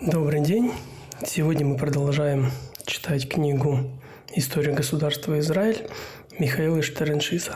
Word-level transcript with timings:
Добрый 0.00 0.42
день. 0.42 0.72
Сегодня 1.24 1.64
мы 1.64 1.78
продолжаем 1.78 2.50
читать 2.84 3.26
книгу 3.30 3.98
«История 4.34 4.74
государства 4.74 5.38
Израиль» 5.38 5.88
Михаила 6.38 6.82
Штерншиса. 6.82 7.54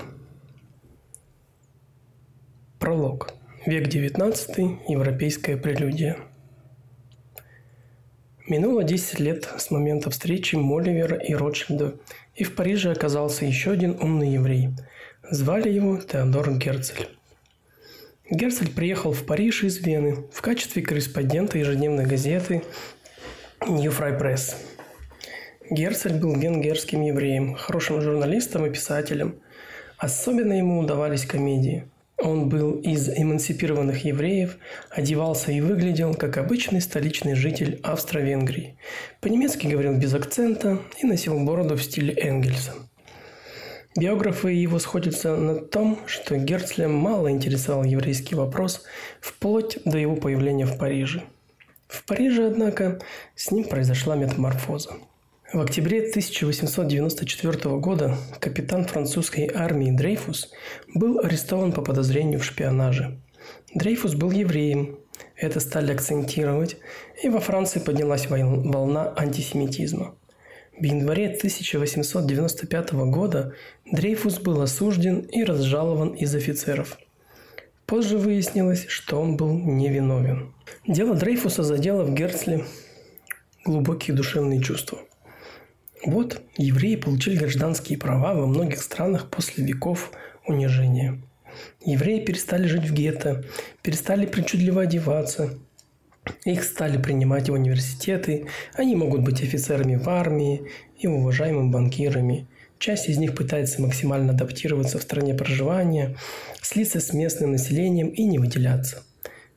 Пролог. 2.78 3.34
Век 3.66 3.88
XIX. 3.88 4.78
Европейская 4.88 5.58
прелюдия. 5.58 6.16
Минуло 8.48 8.84
10 8.84 9.20
лет 9.20 9.46
с 9.58 9.70
момента 9.70 10.08
встречи 10.08 10.56
Моливера 10.56 11.18
и 11.18 11.34
Ротшильда, 11.34 11.96
и 12.34 12.44
в 12.44 12.54
Париже 12.54 12.90
оказался 12.90 13.44
еще 13.44 13.72
один 13.72 13.98
умный 14.00 14.30
еврей. 14.30 14.70
Звали 15.30 15.68
его 15.68 15.98
Теодор 15.98 16.56
Герцель. 16.56 17.19
Герцель 18.30 18.70
приехал 18.70 19.12
в 19.12 19.24
Париж 19.24 19.64
из 19.64 19.78
Вены 19.78 20.18
в 20.32 20.40
качестве 20.40 20.82
корреспондента 20.82 21.58
ежедневной 21.58 22.06
газеты 22.06 22.62
New 23.66 23.90
Fry 23.90 24.16
Press. 24.16 24.54
Герцель 25.68 26.14
был 26.14 26.36
венгерским 26.38 27.02
евреем, 27.02 27.56
хорошим 27.56 28.00
журналистом 28.00 28.66
и 28.66 28.70
писателем. 28.70 29.40
Особенно 29.98 30.52
ему 30.52 30.78
удавались 30.78 31.26
комедии. 31.26 31.88
Он 32.18 32.48
был 32.48 32.78
из 32.78 33.08
эмансипированных 33.08 34.04
евреев, 34.04 34.58
одевался 34.90 35.50
и 35.50 35.60
выглядел 35.60 36.14
как 36.14 36.36
обычный 36.36 36.80
столичный 36.80 37.34
житель 37.34 37.80
Австро-Венгрии. 37.82 38.76
По-немецки 39.20 39.66
говорил 39.66 39.96
без 39.96 40.14
акцента 40.14 40.78
и 41.02 41.06
носил 41.06 41.36
бороду 41.40 41.74
в 41.74 41.82
стиле 41.82 42.14
Энгельса– 42.14 42.74
Биографы 44.00 44.52
его 44.52 44.78
сходятся 44.78 45.36
на 45.36 45.56
том, 45.56 45.98
что 46.06 46.38
Герцля 46.38 46.88
мало 46.88 47.30
интересовал 47.30 47.84
еврейский 47.84 48.34
вопрос 48.34 48.84
вплоть 49.20 49.76
до 49.84 49.98
его 49.98 50.16
появления 50.16 50.64
в 50.64 50.78
Париже. 50.78 51.24
В 51.86 52.06
Париже, 52.06 52.46
однако, 52.46 52.98
с 53.34 53.50
ним 53.50 53.64
произошла 53.64 54.16
метаморфоза. 54.16 54.94
В 55.52 55.60
октябре 55.60 55.98
1894 56.08 57.76
года 57.76 58.16
капитан 58.38 58.86
французской 58.86 59.50
армии 59.54 59.90
Дрейфус 59.90 60.50
был 60.94 61.18
арестован 61.18 61.72
по 61.72 61.82
подозрению 61.82 62.40
в 62.40 62.44
шпионаже. 62.44 63.18
Дрейфус 63.74 64.14
был 64.14 64.30
евреем, 64.30 64.98
это 65.36 65.60
стали 65.60 65.92
акцентировать, 65.92 66.78
и 67.22 67.28
во 67.28 67.40
Франции 67.40 67.80
поднялась 67.80 68.30
волна 68.30 69.12
антисемитизма– 69.14 70.14
в 70.80 70.84
январе 70.84 71.26
1895 71.26 72.92
года 72.92 73.54
Дрейфус 73.92 74.38
был 74.38 74.62
осужден 74.62 75.20
и 75.20 75.44
разжалован 75.44 76.14
из 76.14 76.34
офицеров. 76.34 76.98
Позже 77.84 78.16
выяснилось, 78.16 78.86
что 78.88 79.20
он 79.20 79.36
был 79.36 79.52
невиновен. 79.52 80.54
Дело 80.86 81.14
Дрейфуса 81.14 81.62
задело 81.62 82.04
в 82.04 82.14
Герцле 82.14 82.64
глубокие 83.64 84.16
душевные 84.16 84.62
чувства. 84.62 85.00
Вот 86.02 86.40
евреи 86.56 86.96
получили 86.96 87.36
гражданские 87.36 87.98
права 87.98 88.32
во 88.32 88.46
многих 88.46 88.80
странах 88.80 89.28
после 89.28 89.64
веков 89.64 90.12
унижения. 90.46 91.20
Евреи 91.84 92.24
перестали 92.24 92.66
жить 92.66 92.88
в 92.88 92.94
гетто, 92.94 93.44
перестали 93.82 94.24
причудливо 94.24 94.82
одеваться, 94.82 95.58
их 96.44 96.64
стали 96.64 97.00
принимать 97.00 97.48
в 97.48 97.52
университеты, 97.52 98.46
они 98.74 98.96
могут 98.96 99.22
быть 99.22 99.42
офицерами 99.42 99.96
в 99.96 100.08
армии 100.08 100.62
и 100.98 101.06
уважаемыми 101.06 101.70
банкирами. 101.70 102.46
Часть 102.78 103.08
из 103.08 103.18
них 103.18 103.34
пытается 103.34 103.82
максимально 103.82 104.32
адаптироваться 104.32 104.98
в 104.98 105.02
стране 105.02 105.34
проживания, 105.34 106.16
слиться 106.62 107.00
с 107.00 107.12
местным 107.12 107.52
населением 107.52 108.08
и 108.08 108.24
не 108.24 108.38
выделяться. 108.38 109.02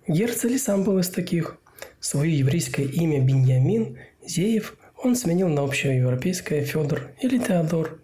Герцель 0.08 0.60
сам 0.60 0.84
был 0.84 1.00
из 1.00 1.10
таких. 1.10 1.58
Свое 2.00 2.38
еврейское 2.38 2.84
имя 2.84 3.22
Беньямин 3.22 3.98
Зеев 4.26 4.76
он 5.02 5.16
сменил 5.16 5.50
на 5.50 5.64
общеевропейское 5.64 6.64
Федор 6.64 7.12
или 7.22 7.38
Теодор. 7.38 8.00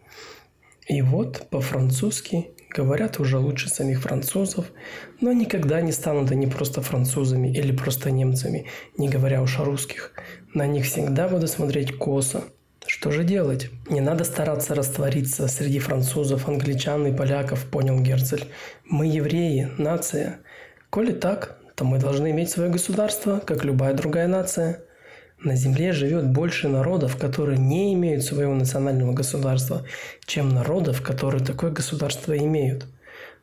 И 0.88 1.02
вот 1.02 1.48
по-французски 1.50 2.52
говорят 2.70 3.20
уже 3.20 3.38
лучше 3.38 3.70
самих 3.70 4.02
французов, 4.02 4.72
но 5.22 5.32
никогда 5.32 5.82
не 5.82 5.92
станут 5.92 6.32
они 6.32 6.48
просто 6.48 6.82
французами 6.82 7.50
или 7.50 7.76
просто 7.76 8.12
немцами, 8.12 8.68
не 8.98 9.10
говоря 9.10 9.42
уж 9.42 9.60
о 9.60 9.64
русских. 9.64 10.14
На 10.54 10.68
них 10.68 10.86
всегда 10.86 11.28
буду 11.28 11.48
смотреть 11.48 11.98
косо. 11.98 12.44
Что 12.86 13.12
же 13.12 13.24
делать? 13.24 13.70
Не 13.90 14.02
надо 14.02 14.24
стараться 14.24 14.74
раствориться 14.74 15.48
среди 15.48 15.80
французов, 15.80 16.48
англичан 16.48 17.06
и 17.06 17.16
поляков, 17.16 17.66
понял 17.66 18.00
Герцель. 18.00 18.46
Мы 18.86 19.08
евреи, 19.08 19.70
нация. 19.78 20.40
Коли 20.90 21.12
так, 21.12 21.60
то 21.76 21.86
мы 21.86 22.00
должны 22.00 22.32
иметь 22.32 22.50
свое 22.50 22.70
государство, 22.70 23.40
как 23.40 23.64
любая 23.64 23.94
другая 23.94 24.28
нация. 24.28 24.82
На 25.42 25.56
Земле 25.56 25.94
живет 25.94 26.28
больше 26.28 26.68
народов, 26.68 27.16
которые 27.16 27.58
не 27.58 27.94
имеют 27.94 28.24
своего 28.24 28.54
национального 28.54 29.14
государства, 29.14 29.86
чем 30.26 30.50
народов, 30.50 31.02
которые 31.02 31.44
такое 31.44 31.72
государство 31.72 32.38
имеют. 32.38 32.86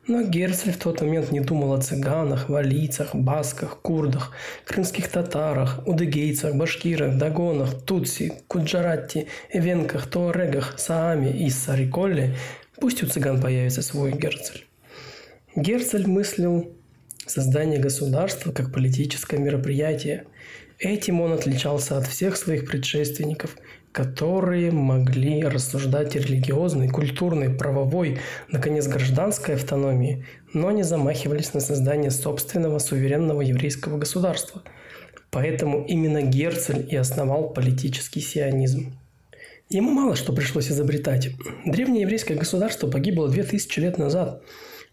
Но 0.05 0.21
Герцель 0.21 0.73
в 0.73 0.77
тот 0.77 1.01
момент 1.01 1.31
не 1.31 1.39
думал 1.39 1.73
о 1.73 1.81
цыганах, 1.81 2.49
валийцах, 2.49 3.15
басках, 3.15 3.79
курдах, 3.81 4.31
крымских 4.63 5.09
татарах, 5.09 5.85
удыгейцах, 5.87 6.55
башкирах, 6.55 7.17
дагонах, 7.17 7.81
тутси, 7.81 8.31
куджаратти, 8.47 9.27
эвенках, 9.51 10.05
туарегах, 10.05 10.75
сааме 10.77 11.31
и 11.31 11.49
сариколле. 11.49 12.35
Пусть 12.79 13.01
у 13.01 13.07
цыган 13.07 13.41
появится 13.41 13.81
свой 13.81 14.11
Герцель. 14.11 14.65
Герцель 15.55 16.07
мыслил 16.07 16.71
создание 17.25 17.79
государства 17.79 18.51
как 18.51 18.71
политическое 18.71 19.39
мероприятие– 19.39 20.25
Этим 20.79 21.21
он 21.21 21.33
отличался 21.33 21.97
от 21.97 22.05
всех 22.05 22.37
своих 22.37 22.69
предшественников, 22.69 23.57
которые 23.91 24.69
могли 24.71 25.43
рассуждать 25.43 26.15
о 26.15 26.19
религиозной, 26.19 26.87
культурной, 26.87 27.49
правовой, 27.49 28.19
наконец, 28.51 28.87
гражданской 28.87 29.55
автономии, 29.55 30.23
но 30.53 30.69
не 30.69 30.83
замахивались 30.83 31.55
на 31.55 31.61
создание 31.61 32.11
собственного 32.11 32.77
суверенного 32.77 33.41
еврейского 33.41 33.97
государства. 33.97 34.61
Поэтому 35.31 35.83
именно 35.83 36.21
Герцель 36.21 36.87
и 36.87 36.95
основал 36.95 37.49
политический 37.49 38.21
сионизм. 38.21 38.95
Ему 39.69 39.91
мало 39.91 40.15
что 40.15 40.31
пришлось 40.31 40.69
изобретать. 40.69 41.31
Древнее 41.65 42.03
еврейское 42.03 42.35
государство 42.35 42.87
погибло 42.87 43.27
2000 43.27 43.79
лет 43.79 43.97
назад, 43.97 44.43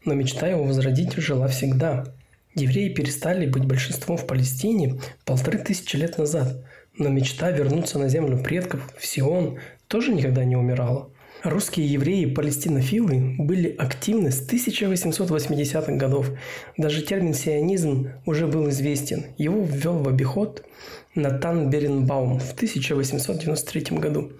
но 0.06 0.14
мечта 0.14 0.48
его 0.48 0.64
возродить 0.64 1.14
жила 1.16 1.46
всегда– 1.48 2.06
Евреи 2.54 2.88
перестали 2.88 3.46
быть 3.46 3.64
большинством 3.64 4.16
в 4.16 4.28
Палестине 4.28 5.00
полторы 5.24 5.58
тысячи 5.58 5.96
лет 5.96 6.18
назад, 6.18 6.64
но 6.96 7.08
мечта 7.08 7.50
вернуться 7.50 7.98
на 7.98 8.08
землю 8.08 8.38
предков, 8.38 8.88
в 8.96 9.04
Сион, 9.04 9.58
тоже 9.88 10.14
никогда 10.14 10.44
не 10.44 10.54
умирала. 10.54 11.10
Русские 11.42 11.88
евреи-палестинофилы 11.88 13.34
были 13.38 13.74
активны 13.76 14.30
с 14.30 14.48
1880-х 14.48 15.92
годов. 15.94 16.30
Даже 16.76 17.02
термин 17.02 17.34
«сионизм» 17.34 18.10
уже 18.24 18.46
был 18.46 18.68
известен. 18.70 19.26
Его 19.36 19.64
ввел 19.64 19.98
в 19.98 20.08
обиход 20.08 20.64
Натан 21.16 21.70
Беренбаум 21.70 22.38
в 22.38 22.52
1893 22.52 23.98
году. 23.98 24.32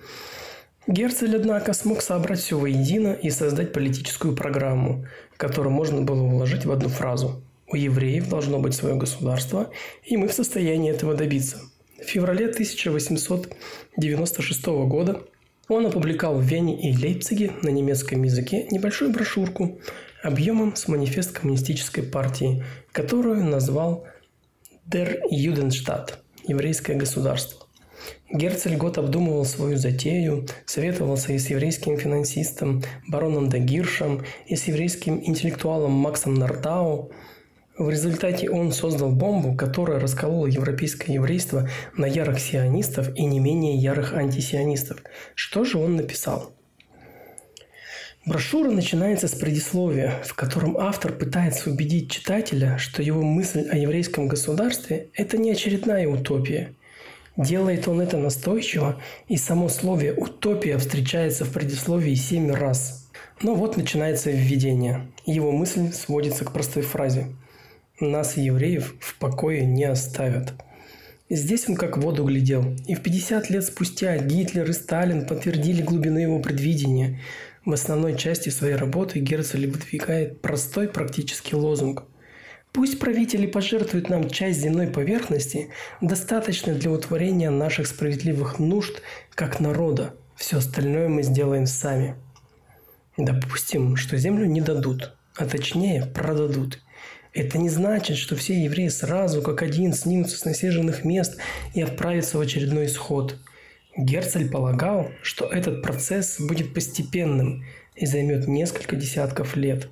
Герцель, 0.87 1.35
однако, 1.35 1.73
смог 1.73 2.01
собрать 2.01 2.39
все 2.39 2.57
воедино 2.57 3.13
и 3.13 3.29
создать 3.31 3.73
политическую 3.73 4.37
программу, 4.37 5.05
которую 5.37 5.73
можно 5.73 6.01
было 6.01 6.23
уложить 6.23 6.65
в 6.65 6.71
одну 6.71 6.89
фразу– 6.89 7.43
у 7.67 7.77
евреев 7.77 8.29
должно 8.29 8.59
быть 8.59 8.75
свое 8.75 8.97
государство, 8.97 9.71
и 10.05 10.17
мы 10.17 10.27
в 10.29 10.33
состоянии 10.33 10.91
этого 10.91 11.15
добиться. 11.15 11.61
В 11.99 12.05
феврале 12.05 12.47
1896 12.47 14.67
года 14.67 15.23
он 15.69 15.87
опубликовал 15.87 16.39
в 16.39 16.45
Вене 16.45 16.79
и 16.79 16.97
Лейпциге 16.97 17.53
на 17.63 17.71
немецком 17.71 18.23
языке 18.23 18.67
небольшую 18.71 19.13
брошюрку 19.13 19.81
объемом 20.23 20.77
с 20.77 20.89
манифест 20.89 21.33
коммунистической 21.33 22.03
партии, 22.03 22.63
которую 22.93 23.45
назвал 23.45 24.07
«Der 24.87 25.21
Judenstaat»– 25.33 26.17
«Еврейское 26.47 26.97
государство». 26.97 27.67
Герцель 28.31 28.77
год 28.77 28.99
обдумывал 28.99 29.47
свою 29.47 29.79
затею, 29.79 30.47
советовался 30.67 31.33
и 31.33 31.39
с 31.39 31.49
еврейским 31.49 31.97
финансистом 31.97 32.83
бароном 33.09 33.49
Дагиршем, 33.49 34.27
и 34.47 34.57
с 34.57 34.65
еврейским 34.65 35.23
интеллектуалом 35.25 35.93
Максом 35.93 36.35
Нартау– 36.35 37.11
в 37.77 37.91
результате 37.91 38.49
он 38.51 38.71
создал 38.71 39.11
бомбу, 39.11 39.55
которая 39.55 39.99
расколола 39.99 40.47
европейское 40.47 41.17
еврейство 41.17 41.69
на 41.97 42.07
ярых 42.07 42.39
сионистов 42.39 43.13
и 43.17 43.25
не 43.25 43.41
менее 43.41 43.77
ярых 43.77 44.15
антисионистов. 44.15 44.99
Что 45.35 45.65
же 45.65 45.79
он 45.79 45.97
написал? 45.97 46.53
Брошюра 48.27 48.71
начинается 48.71 49.27
с 49.27 49.33
предисловия, 49.33 50.23
в 50.25 50.35
котором 50.35 50.79
автор 50.79 51.13
пытается 51.13 51.69
убедить 51.69 52.13
читателя, 52.13 52.79
что 52.79 53.03
его 53.03 53.23
мысль 53.23 53.69
о 53.69 53.77
еврейском 53.77 54.29
государстве– 54.29 55.09
это 55.15 55.37
не 55.37 55.51
очередная 55.51 56.09
утопия. 56.09 56.75
Делает 57.37 57.89
он 57.89 58.01
это 58.01 58.17
настойчиво, 58.17 59.03
и 59.27 59.37
само 59.37 59.69
слово 59.69 60.13
«утопия» 60.17 60.79
встречается 60.79 61.45
в 61.45 61.53
предисловии 61.53 62.15
семь 62.15 62.53
раз. 62.53 63.11
Но 63.43 63.57
вот 63.57 63.77
начинается 63.77 64.31
введение. 64.31 65.09
Его 65.27 65.51
мысль 65.51 65.93
сводится 65.93 66.45
к 66.45 66.53
простой 66.53 66.85
фразе– 66.85 67.27
нас, 68.01 68.37
евреев, 68.37 68.95
в 68.99 69.19
покое 69.19 69.65
не 69.65 69.85
оставят. 69.85 70.53
Здесь 71.31 71.69
он 71.69 71.77
как 71.77 71.97
в 71.97 72.01
воду 72.01 72.25
глядел. 72.25 72.77
И 72.87 72.95
в 72.95 73.03
50 73.03 73.51
лет 73.51 73.65
спустя 73.65 74.19
Гитлер 74.19 74.69
и 74.69 74.73
Сталин 74.73 75.27
подтвердили 75.27 75.83
глубину 75.83 76.19
его 76.19 76.39
предвидения. 76.39 77.21
В 77.65 77.73
основной 77.73 78.17
части 78.17 78.51
своей 78.51 78.75
работы 78.75 79.21
Герцель 79.21 79.71
выдвигает 79.71 80.43
простой 80.43 80.89
практический 80.89 81.57
лозунг. 81.57 82.05
Пусть 82.73 82.99
правители 82.99 83.47
пожертвуют 83.47 84.11
нам 84.11 84.29
часть 84.29 84.61
земной 84.61 84.89
поверхности, 84.89 85.69
достаточно 86.01 86.75
для 86.75 86.91
утворения 86.91 87.49
наших 87.51 87.87
справедливых 87.87 88.59
нужд 88.59 89.01
как 89.35 89.61
народа. 89.61 90.15
Все 90.35 90.59
остальное 90.59 91.09
мы 91.09 91.23
сделаем 91.23 91.67
сами. 91.67 92.17
Допустим, 93.17 93.95
что 93.95 94.19
землю 94.19 94.47
не 94.47 94.61
дадут, 94.61 95.17
а 95.37 95.47
точнее 95.47 96.05
продадут. 96.07 96.81
Это 97.35 97.59
не 97.59 97.69
значит, 97.69 98.17
что 98.17 98.37
все 98.37 98.63
евреи 98.63 98.87
сразу 98.87 99.43
как 99.43 99.63
один 99.63 99.93
снимутся 99.93 100.39
с 100.39 100.45
насиженных 100.45 101.05
мест 101.05 101.37
и 101.75 101.83
отправятся 101.83 102.39
в 102.39 102.41
очередной 102.41 102.87
исход. 102.87 103.37
Герцель 103.97 104.49
полагал, 104.49 105.09
что 105.21 105.47
этот 105.47 105.83
процесс 105.83 106.41
будет 106.41 106.73
постепенным 106.73 107.65
и 107.97 108.07
займет 108.07 108.47
несколько 108.47 108.95
десятков 108.95 109.57
лет. 109.57 109.89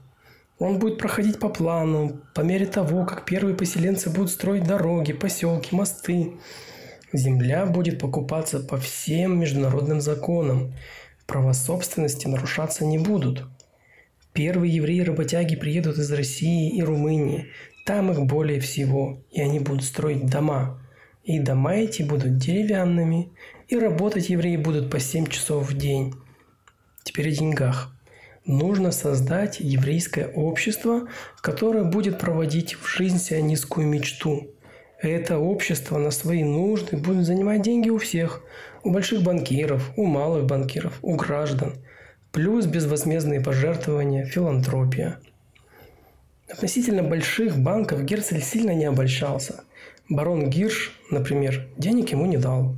Он 0.61 0.79
будет 0.79 0.99
проходить 0.99 1.41
по 1.41 1.49
плану, 1.49 2.21
по 2.33 2.43
мере 2.43 2.67
того, 2.67 3.05
как 3.05 3.25
первые 3.25 3.57
поселенцы 3.57 4.09
будут 4.09 4.31
строить 4.31 4.63
дороги, 4.63 5.13
поселки, 5.13 5.75
мосты. 5.75 6.35
Земля 7.13 7.67
будет 7.67 7.99
покупаться 7.99 8.61
по 8.61 8.77
всем 8.77 9.41
международным 9.41 10.01
законам. 10.01 10.75
Права 11.27 11.55
собственности 11.55 12.29
нарушаться 12.29 12.85
не 12.85 12.99
будут. 12.99 13.45
Первые 14.33 14.75
евреи-работяги 14.75 15.57
приедут 15.57 15.99
из 15.99 16.11
России 16.11 16.75
и 16.75 16.83
Румынии. 16.83 17.49
Там 17.85 18.11
их 18.11 18.23
более 18.23 18.61
всего, 18.61 19.23
и 19.31 19.43
они 19.43 19.59
будут 19.59 19.85
строить 19.85 20.27
дома. 20.27 20.81
И 21.23 21.39
дома 21.39 21.75
эти 21.75 22.03
будут 22.03 22.39
деревянными, 22.39 23.33
и 23.69 23.79
работать 23.79 24.31
евреи 24.31 24.57
будут 24.57 24.91
по 24.91 24.99
7 24.99 25.27
часов 25.27 25.71
в 25.71 25.77
день. 25.77 26.15
Теперь 27.05 27.29
о 27.29 27.33
деньгах. 27.33 27.95
Нужно 28.47 28.91
создать 28.91 29.61
еврейское 29.61 30.27
общество, 30.29 31.09
которое 31.41 31.85
будет 31.85 32.19
проводить 32.19 32.75
в 32.75 32.89
жизнь 32.89 33.19
сионистскую 33.19 33.87
мечту. 33.87 34.49
Это 35.01 35.39
общество 35.39 35.99
на 35.99 36.11
свои 36.11 36.43
нужды 36.43 36.97
будет 36.97 37.27
занимать 37.27 37.63
деньги 37.63 37.91
у 37.91 37.99
всех. 37.99 38.43
У 38.83 38.91
больших 38.91 39.23
банкиров, 39.23 39.93
у 39.97 40.07
малых 40.07 40.47
банкиров, 40.47 40.99
у 41.03 41.17
граждан. 41.17 41.75
Плюс 42.33 42.65
безвозмездные 42.65 43.43
пожертвования, 43.43 44.25
филантропия. 44.25 45.19
Относительно 46.49 47.03
больших 47.03 47.59
банков 47.59 48.05
Герцель 48.05 48.43
сильно 48.43 48.71
не 48.71 48.87
обольщался. 48.87 49.65
Барон 50.09 50.49
Гирш, 50.49 50.99
например, 51.11 51.69
денег 51.77 52.13
ему 52.13 52.25
не 52.25 52.39
дал. 52.39 52.75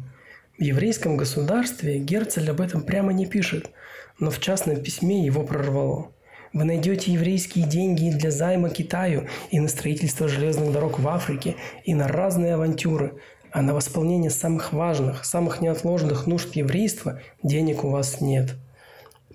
В 0.58 0.62
еврейском 0.62 1.16
государстве 1.16 2.00
Герцель 2.00 2.50
об 2.50 2.60
этом 2.60 2.82
прямо 2.82 3.12
не 3.12 3.26
пишет, 3.26 3.70
но 4.18 4.32
в 4.32 4.40
частном 4.40 4.82
письме 4.82 5.24
его 5.24 5.44
прорвало. 5.44 6.10
Вы 6.52 6.64
найдете 6.64 7.12
еврейские 7.12 7.64
деньги 7.64 8.10
для 8.10 8.32
займа 8.32 8.70
Китаю, 8.70 9.28
и 9.52 9.60
на 9.60 9.68
строительство 9.68 10.26
железных 10.26 10.72
дорог 10.72 10.98
в 10.98 11.06
Африке, 11.06 11.54
и 11.84 11.94
на 11.94 12.08
разные 12.08 12.54
авантюры, 12.54 13.20
а 13.52 13.62
на 13.62 13.72
восполнение 13.72 14.30
самых 14.30 14.72
важных, 14.72 15.24
самых 15.24 15.60
неотложных 15.60 16.26
нужд 16.26 16.56
еврейства 16.56 17.20
денег 17.44 17.84
у 17.84 17.90
вас 17.90 18.20
нет. 18.20 18.56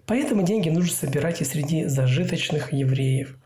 Поэтому 0.10 0.42
деньги 0.42 0.70
нужно 0.70 0.92
собирать 0.92 1.40
и 1.40 1.46
среди 1.46 1.86
зажиточных 1.86 2.74
евреев. 2.74 3.38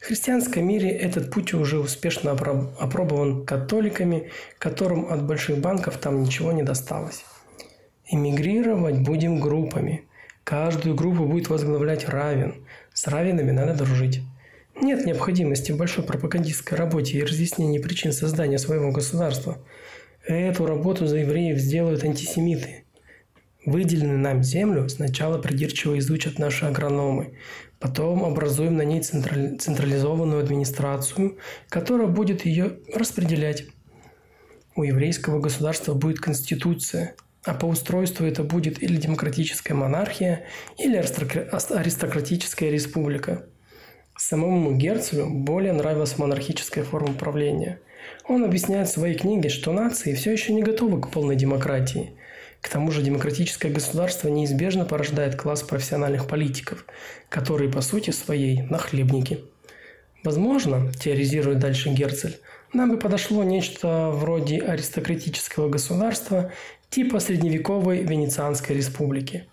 В 0.00 0.06
христианском 0.06 0.66
мире 0.66 0.90
этот 0.90 1.30
путь 1.30 1.54
уже 1.54 1.78
успешно 1.78 2.32
опробован 2.32 3.46
католиками, 3.46 4.32
которым 4.58 5.06
от 5.12 5.24
больших 5.24 5.58
банков 5.58 5.98
там 5.98 6.24
ничего 6.24 6.50
не 6.50 6.64
досталось. 6.64 7.24
Эмигрировать 8.08 8.98
будем 9.02 9.38
группами. 9.38 10.02
Каждую 10.42 10.96
группу 10.96 11.26
будет 11.26 11.48
возглавлять 11.48 12.08
равен. 12.08 12.66
С 12.92 13.06
равенами 13.06 13.52
надо 13.52 13.74
дружить. 13.74 14.20
Нет 14.82 15.06
необходимости 15.06 15.70
в 15.70 15.76
большой 15.76 16.02
пропагандистской 16.02 16.76
работе 16.76 17.18
и 17.18 17.22
разъяснении 17.22 17.78
причин 17.78 18.10
создания 18.10 18.58
своего 18.58 18.90
государства. 18.90 19.58
Эту 20.26 20.66
работу 20.66 21.06
за 21.06 21.18
евреев 21.18 21.58
сделают 21.58 22.02
антисемиты. 22.02 22.82
Выделенную 23.66 24.18
нам 24.18 24.42
землю 24.42 24.88
сначала 24.88 25.38
придирчиво 25.38 25.98
изучат 25.98 26.38
наши 26.38 26.64
агрономы, 26.64 27.34
Потом 27.80 28.24
образуем 28.24 28.76
на 28.76 28.82
ней 28.82 29.00
централизованную 29.00 30.42
администрацию, 30.42 31.38
которая 31.70 32.08
будет 32.08 32.44
ее 32.44 32.76
распределять. 32.94 33.64
У 34.76 34.82
еврейского 34.82 35.40
государства 35.40 35.94
будет 35.94 36.20
конституция, 36.20 37.14
а 37.42 37.54
по 37.54 37.64
устройству 37.64 38.26
это 38.26 38.44
будет 38.44 38.82
или 38.82 38.96
демократическая 38.96 39.72
монархия, 39.72 40.44
или 40.76 40.96
аристократическая 40.96 42.70
республика. 42.70 43.46
Самому 44.14 44.76
Герцелю 44.76 45.30
более 45.30 45.72
нравилась 45.72 46.18
монархическая 46.18 46.84
форма 46.84 47.14
правления. 47.14 47.80
Он 48.28 48.44
объясняет 48.44 48.88
в 48.88 48.92
своей 48.92 49.16
книге, 49.16 49.48
что 49.48 49.72
нации 49.72 50.14
все 50.14 50.32
еще 50.32 50.52
не 50.52 50.62
готовы 50.62 51.00
к 51.00 51.10
полной 51.10 51.36
демократии– 51.36 52.12
к 52.60 52.68
тому 52.68 52.90
же 52.90 53.02
демократическое 53.02 53.70
государство 53.70 54.28
неизбежно 54.28 54.84
порождает 54.84 55.36
класс 55.36 55.62
профессиональных 55.62 56.26
политиков, 56.26 56.84
которые 57.28 57.70
по 57.70 57.80
сути 57.80 58.10
своей 58.10 58.62
нахлебники. 58.62 59.44
Возможно, 60.22 60.92
теоризирует 60.92 61.58
дальше 61.58 61.88
Герцель, 61.88 62.38
нам 62.72 62.90
бы 62.90 62.98
подошло 62.98 63.42
нечто 63.42 64.10
вроде 64.12 64.60
аристократического 64.60 65.68
государства 65.68 66.52
типа 66.88 67.18
средневековой 67.18 68.04
Венецианской 68.04 68.76
республики. 68.76 69.48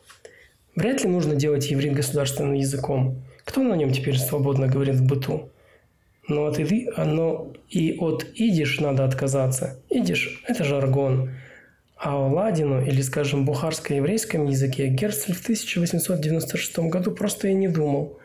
Вряд 0.76 1.04
ли 1.04 1.10
нужно 1.10 1.34
делать 1.34 1.72
иврит 1.72 1.94
государственным 1.94 2.54
языком. 2.54 3.24
Кто 3.44 3.64
на 3.64 3.74
нем 3.74 3.92
теперь 3.92 4.20
свободно 4.20 4.68
говорит 4.68 4.96
в 4.96 5.08
быту? 5.08 5.50
Но 6.28 6.46
от, 6.46 6.60
иди, 6.60 6.90
но 6.96 7.54
и 7.70 7.98
от 7.98 8.26
идиш 8.36 8.80
надо 8.80 9.06
отказаться. 9.06 9.80
Идиш– 9.90 10.44
это 10.48 10.64
жаргон. 10.64 11.32
А 12.00 12.16
о 12.16 12.28
ладину 12.28 12.84
или, 12.84 13.02
скажем, 13.02 13.46
бухарско-еврейском 13.46 14.46
языке 14.46 14.88
Герцель 14.88 15.34
в 15.34 15.42
1896 15.42 16.80
году 16.80 17.12
просто 17.12 17.48
и 17.48 17.54
не 17.56 17.68
думал. 17.68 18.20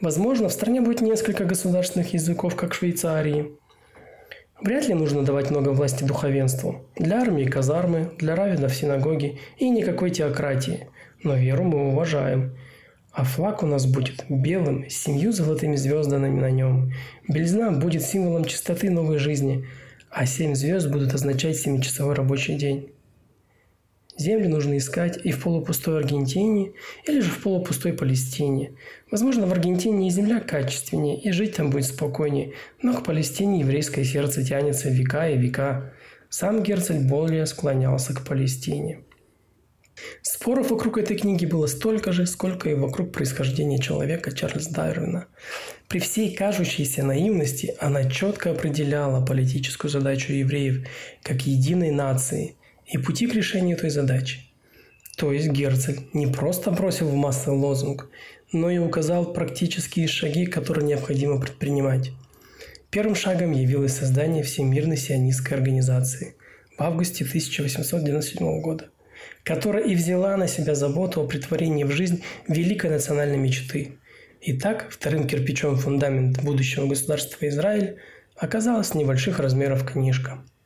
Возможно, 0.00 0.48
в 0.48 0.52
стране 0.52 0.82
будет 0.82 1.00
несколько 1.00 1.44
государственных 1.44 2.12
языков, 2.12 2.54
как 2.54 2.72
в 2.72 2.76
Швейцарии. 2.76 3.52
Вряд 4.60 4.88
ли 4.88 4.94
нужно 4.94 5.22
давать 5.22 5.50
много 5.50 5.70
власти 5.70 6.04
духовенству. 6.04 6.86
Для 6.96 7.20
армии– 7.20 7.44
казармы, 7.50 8.10
для 8.18 8.36
равенов– 8.36 8.74
синагоги 8.74 9.38
и 9.56 9.70
никакой 9.70 10.10
теократии. 10.10 10.88
Но 11.22 11.34
веру 11.34 11.64
мы 11.64 11.88
уважаем. 11.88 12.56
А 13.12 13.24
флаг 13.24 13.62
у 13.62 13.66
нас 13.66 13.86
будет 13.86 14.24
белым, 14.28 14.88
с 14.88 14.94
семью 14.94 15.32
золотыми 15.32 15.76
звездами 15.76 16.28
на 16.28 16.50
нем. 16.50 16.92
Бельзна 17.26 17.72
будет 17.72 18.02
символом 18.02 18.44
чистоты 18.44 18.90
новой 18.90 19.18
жизни, 19.18 19.66
а 20.10 20.26
семь 20.26 20.54
звезд 20.54 20.88
будут 20.88 21.14
означать 21.14 21.56
семичасовой 21.56 22.14
рабочий 22.14 22.54
день. 22.54 22.92
Земли 24.18 24.48
нужно 24.48 24.76
искать 24.76 25.20
и 25.22 25.30
в 25.30 25.40
полупустой 25.40 25.98
Аргентине, 25.98 26.72
или 27.06 27.20
же 27.20 27.30
в 27.30 27.40
полупустой 27.40 27.92
Палестине. 27.92 28.72
Возможно, 29.12 29.46
в 29.46 29.52
Аргентине 29.52 30.08
и 30.08 30.10
земля 30.10 30.40
качественнее, 30.40 31.20
и 31.20 31.30
жить 31.30 31.54
там 31.54 31.70
будет 31.70 31.86
спокойнее, 31.86 32.54
но 32.82 32.94
к 32.94 33.04
Палестине 33.04 33.60
еврейское 33.60 34.04
сердце 34.04 34.44
тянется 34.44 34.90
века 34.90 35.28
и 35.28 35.38
века. 35.38 35.92
Сам 36.30 36.64
Герцель 36.64 37.06
более 37.06 37.46
склонялся 37.46 38.12
к 38.12 38.26
Палестине. 38.26 39.04
Споров 40.22 40.70
вокруг 40.70 40.98
этой 40.98 41.16
книги 41.16 41.46
было 41.46 41.66
столько 41.66 42.10
же, 42.10 42.26
сколько 42.26 42.68
и 42.68 42.74
вокруг 42.74 43.12
происхождения 43.12 43.78
человека 43.78 44.32
Чарльза 44.32 44.72
Дарвина. 44.72 45.26
При 45.88 46.00
всей 46.00 46.34
кажущейся 46.34 47.04
наивности 47.04 47.74
она 47.78 48.08
четко 48.10 48.50
определяла 48.50 49.24
политическую 49.24 49.90
задачу 49.90 50.32
евреев 50.32 50.88
как 51.22 51.42
единой 51.42 51.92
нации– 51.92 52.56
и 52.90 52.98
пути 52.98 53.26
к 53.26 53.34
решению 53.34 53.76
этой 53.76 53.90
задачи. 53.90 54.40
То 55.16 55.32
есть 55.32 55.48
Герцель 55.48 56.08
не 56.12 56.26
просто 56.26 56.70
бросил 56.70 57.08
в 57.08 57.14
массы 57.14 57.50
лозунг, 57.50 58.08
но 58.52 58.70
и 58.70 58.78
указал 58.78 59.32
практические 59.32 60.06
шаги, 60.06 60.46
которые 60.46 60.86
необходимо 60.86 61.40
предпринимать. 61.40 62.12
Первым 62.90 63.14
шагом 63.14 63.52
явилось 63.52 63.96
создание 63.96 64.42
Всемирной 64.42 64.96
сионистской 64.96 65.58
организации 65.58 66.36
в 66.78 66.82
августе 66.82 67.24
1897 67.24 68.60
года, 68.60 68.90
которая 69.44 69.84
и 69.84 69.94
взяла 69.94 70.36
на 70.36 70.48
себя 70.48 70.74
заботу 70.74 71.20
о 71.20 71.26
притворении 71.26 71.84
в 71.84 71.90
жизнь 71.90 72.22
великой 72.46 72.90
национальной 72.90 73.36
мечты. 73.36 73.98
Итак, 74.40 74.86
вторым 74.88 75.26
кирпичом 75.26 75.76
фундамент 75.76 76.42
будущего 76.42 76.86
государства 76.86 77.46
Израиль 77.48 77.96
оказалась 78.36 78.94
небольших 78.94 79.40
размеров 79.40 79.84
книжка– 79.84 80.44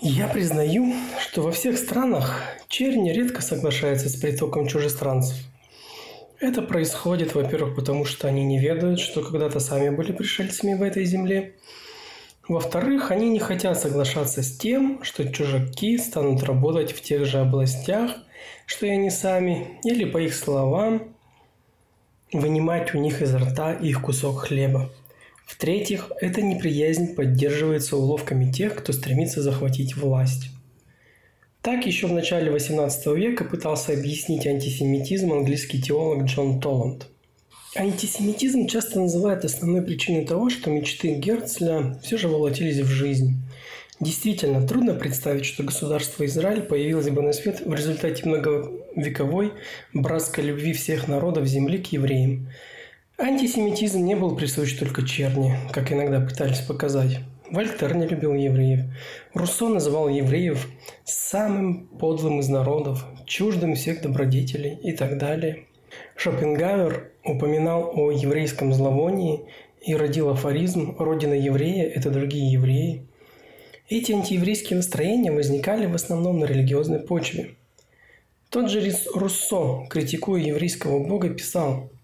я 0.00 0.28
признаю, 0.28 0.92
что 1.20 1.42
во 1.42 1.52
всех 1.52 1.78
странах 1.78 2.42
чернь 2.68 3.10
редко 3.10 3.40
соглашается 3.40 4.08
с 4.08 4.16
притоком 4.16 4.66
чужестранцев. 4.66 5.36
Это 6.38 6.60
происходит, 6.60 7.34
во-первых, 7.34 7.74
потому 7.74 8.04
что 8.04 8.28
они 8.28 8.44
не 8.44 8.58
ведают, 8.58 9.00
что 9.00 9.22
когда-то 9.22 9.58
сами 9.58 9.88
были 9.88 10.12
пришельцами 10.12 10.74
в 10.74 10.82
этой 10.82 11.04
земле. 11.04 11.54
Во-вторых, 12.46 13.10
они 13.10 13.30
не 13.30 13.38
хотят 13.38 13.80
соглашаться 13.80 14.42
с 14.42 14.56
тем, 14.56 15.02
что 15.02 15.26
чужаки 15.32 15.96
станут 15.96 16.42
работать 16.42 16.92
в 16.92 17.00
тех 17.00 17.24
же 17.24 17.38
областях, 17.38 18.12
что 18.66 18.86
и 18.86 18.90
они 18.90 19.10
сами, 19.10 19.80
или, 19.82 20.04
по 20.04 20.18
их 20.18 20.34
словам, 20.34 21.14
вынимать 22.32 22.94
у 22.94 22.98
них 22.98 23.22
изо 23.22 23.38
рта 23.38 23.72
их 23.72 24.02
кусок 24.02 24.40
хлеба. 24.42 24.90
В-третьих, 25.46 26.10
эта 26.20 26.42
неприязнь 26.42 27.14
поддерживается 27.14 27.96
уловками 27.96 28.50
тех, 28.50 28.74
кто 28.74 28.92
стремится 28.92 29.42
захватить 29.42 29.96
власть. 29.96 30.50
Так 31.62 31.86
еще 31.86 32.08
в 32.08 32.12
начале 32.12 32.50
XVIII 32.52 33.16
века 33.16 33.44
пытался 33.44 33.92
объяснить 33.92 34.46
антисемитизм 34.46 35.32
английский 35.32 35.80
теолог 35.80 36.24
Джон 36.24 36.60
Толланд. 36.60 37.06
Антисемитизм 37.76 38.66
часто 38.66 39.00
называют 39.00 39.44
основной 39.44 39.82
причиной 39.82 40.26
того, 40.26 40.50
что 40.50 40.70
мечты 40.70 41.14
Герцля 41.14 41.96
все 42.02 42.18
же 42.18 42.26
волотились 42.26 42.80
в 42.80 42.88
жизнь. 42.88 43.36
Действительно, 44.00 44.66
трудно 44.66 44.94
представить, 44.94 45.44
что 45.44 45.62
государство 45.62 46.26
Израиль 46.26 46.62
появилось 46.62 47.08
бы 47.08 47.22
на 47.22 47.32
свет 47.32 47.64
в 47.64 47.72
результате 47.72 48.28
многовековой 48.28 49.52
братской 49.92 50.44
любви 50.44 50.72
всех 50.72 51.06
народов 51.06 51.46
земли 51.46 51.78
к 51.78 51.92
евреям– 51.92 52.48
Антисемитизм 53.18 54.04
не 54.04 54.14
был 54.14 54.36
присущ 54.36 54.76
только 54.76 55.02
черни, 55.02 55.56
как 55.72 55.90
иногда 55.90 56.20
пытались 56.20 56.60
показать. 56.60 57.20
Вольтер 57.50 57.96
не 57.96 58.06
любил 58.06 58.34
евреев. 58.34 58.80
Руссо 59.32 59.70
называл 59.70 60.10
евреев 60.10 60.68
самым 61.04 61.86
подлым 61.86 62.40
из 62.40 62.50
народов, 62.50 63.06
чуждым 63.24 63.74
всех 63.74 64.02
добродетелей 64.02 64.74
и 64.74 64.92
так 64.92 65.16
далее. 65.16 65.64
Шопенгауэр 66.16 67.10
упоминал 67.24 67.90
о 67.94 68.10
еврейском 68.10 68.74
зловонии 68.74 69.46
и 69.80 69.96
родил 69.96 70.28
афоризм 70.28 70.94
«Родина 70.98 71.32
еврея– 71.32 71.88
это 71.94 72.10
другие 72.10 72.52
евреи». 72.52 73.06
Эти 73.88 74.12
антиеврейские 74.12 74.76
настроения 74.76 75.32
возникали 75.32 75.86
в 75.86 75.94
основном 75.94 76.40
на 76.40 76.44
религиозной 76.44 76.98
почве. 76.98 77.54
Тот 78.50 78.68
же 78.68 78.82
Руссо, 79.14 79.86
критикуя 79.88 80.42
еврейского 80.42 81.02
бога, 81.02 81.30
писал– 81.30 81.88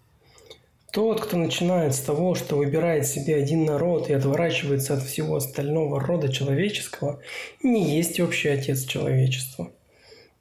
тот, 0.93 1.21
кто 1.21 1.37
начинает 1.37 1.95
с 1.95 2.01
того, 2.01 2.35
что 2.35 2.55
выбирает 2.55 3.07
себе 3.07 3.35
один 3.35 3.65
народ 3.65 4.11
и 4.11 4.13
отворачивается 4.13 4.93
от 4.93 5.01
всего 5.01 5.37
остального 5.37 5.99
рода 5.99 6.31
человеческого, 6.31 7.19
не 7.63 7.95
есть 7.97 8.19
общий 8.19 8.49
отец 8.49 8.85
человечества. 8.85 9.71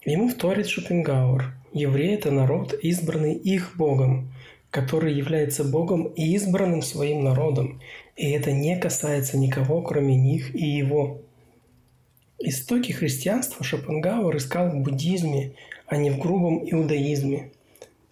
Ему 0.05 0.29
вторит 0.29 0.67
Шопенгауэр. 0.67 1.55
Евреи– 1.73 2.13
это 2.17 2.31
народ, 2.31 2.75
избранный 2.83 3.33
их 3.33 3.77
Богом, 3.77 4.31
который 4.71 5.15
является 5.15 5.65
Богом 5.65 6.09
и 6.09 6.35
избранным 6.35 6.83
своим 6.83 7.25
народом, 7.25 7.81
и 8.15 8.31
это 8.31 8.53
не 8.53 8.77
касается 8.77 9.39
никого, 9.39 9.81
кроме 9.81 10.17
них 10.17 10.55
и 10.55 10.67
его. 10.67 11.23
Истоки 12.39 12.93
христианства 12.93 13.65
Шопенгауэр 13.65 14.37
искал 14.37 14.69
в 14.69 14.83
буддизме, 14.83 15.55
а 15.87 15.97
не 15.97 16.11
в 16.11 16.19
грубом 16.19 16.63
иудаизме– 16.63 17.53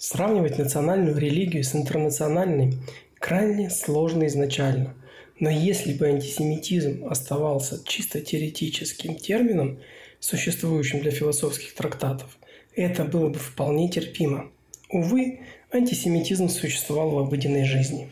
Сравнивать 0.01 0.57
национальную 0.57 1.19
религию 1.19 1.63
с 1.63 1.75
интернациональной 1.75 2.73
крайне 3.19 3.69
сложно 3.69 4.27
изначально. 4.29 4.95
Но 5.39 5.51
если 5.51 5.93
бы 5.93 6.07
антисемитизм 6.07 7.05
оставался 7.05 7.85
чисто 7.85 8.23
теоретическим 8.23 9.17
термином, 9.17 9.79
существующим 10.19 11.01
для 11.01 11.11
философских 11.11 11.75
трактатов, 11.75 12.39
это 12.75 13.05
было 13.05 13.29
бы 13.29 13.39
вполне 13.39 13.91
терпимо. 13.91 14.51
Увы, 14.89 15.41
антисемитизм 15.71 16.49
существовал 16.49 17.11
в 17.11 17.19
обыденной 17.19 17.67
жизни. 17.67 18.11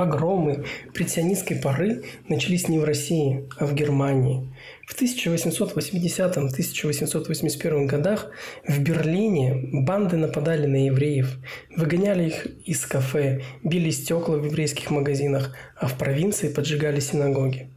Погромы 0.00 0.64
предсионистской 0.94 1.58
поры 1.58 2.02
начались 2.26 2.68
не 2.68 2.78
в 2.78 2.84
России, 2.84 3.46
а 3.58 3.66
в 3.66 3.74
Германии. 3.74 4.50
В 4.86 4.98
1880-1881 4.98 7.84
годах 7.84 8.30
в 8.66 8.80
Берлине 8.80 9.68
банды 9.74 10.16
нападали 10.16 10.64
на 10.64 10.86
евреев, 10.86 11.36
выгоняли 11.76 12.28
их 12.28 12.46
из 12.64 12.86
кафе, 12.86 13.42
били 13.62 13.90
стекла 13.90 14.38
в 14.38 14.46
еврейских 14.46 14.90
магазинах, 14.90 15.54
а 15.76 15.86
в 15.86 15.98
провинции 15.98 16.48
поджигали 16.48 17.00
синагоги. 17.00 17.68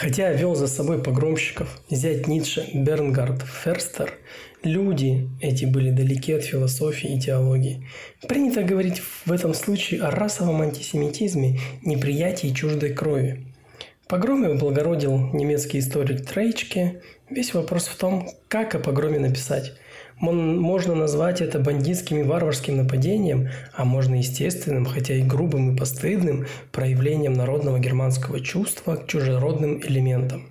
Хотя 0.00 0.32
вел 0.32 0.54
за 0.54 0.66
собой 0.66 1.02
погромщиков, 1.02 1.78
зять 1.90 2.26
Ницше 2.26 2.66
Бернгард 2.72 3.42
Ферстер, 3.42 4.14
люди 4.62 5.28
эти 5.42 5.66
были 5.66 5.90
далеки 5.90 6.32
от 6.32 6.42
философии 6.42 7.14
и 7.14 7.20
теологии. 7.20 7.86
Принято 8.26 8.62
говорить 8.62 9.02
в 9.26 9.30
этом 9.30 9.52
случае 9.52 10.00
о 10.00 10.10
расовом 10.10 10.62
антисемитизме, 10.62 11.60
неприятии 11.82 12.48
чуждой 12.48 12.94
крови. 12.94 13.46
Погромы 14.08 14.46
облагородил 14.46 15.18
немецкий 15.34 15.80
историк 15.80 16.24
Трейчке. 16.24 17.02
Весь 17.28 17.52
вопрос 17.52 17.86
в 17.86 17.96
том, 17.98 18.30
как 18.48 18.74
о 18.74 18.78
погроме 18.78 19.18
написать. 19.18 19.74
Можно 20.20 20.94
назвать 20.94 21.40
это 21.40 21.58
бандитским 21.58 22.18
и 22.18 22.22
варварским 22.22 22.76
нападением, 22.76 23.48
а 23.72 23.86
можно 23.86 24.16
естественным, 24.16 24.84
хотя 24.84 25.14
и 25.14 25.22
грубым 25.22 25.74
и 25.74 25.78
постыдным, 25.78 26.46
проявлением 26.72 27.32
народного 27.32 27.78
германского 27.78 28.40
чувства 28.40 28.96
к 28.96 29.06
чужеродным 29.06 29.80
элементам. 29.80 30.50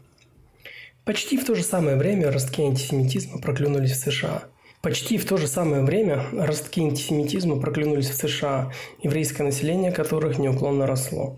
Почти 1.05 1.37
в 1.37 1.45
то 1.45 1.53
же 1.53 1.61
самое 1.61 1.97
время 1.97 2.31
ростки 2.31 2.63
антисемитизма 2.63 3.39
проклюнулись 3.39 3.91
в 3.91 4.11
США. 4.11 4.45
Почти 4.81 5.19
в 5.19 5.25
то 5.25 5.37
же 5.37 5.47
самое 5.47 5.83
время 5.83 6.25
ростки 6.31 6.81
антисемитизма 6.81 7.59
проклюнулись 7.59 8.09
в 8.09 8.15
США, 8.15 8.71
еврейское 9.03 9.43
население 9.43 9.91
которых 9.91 10.39
неуклонно 10.39 10.87
росло. 10.87 11.37